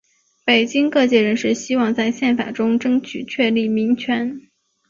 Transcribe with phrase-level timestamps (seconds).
[0.43, 4.41] 北京各界人士希望在宪法中争取确立民权。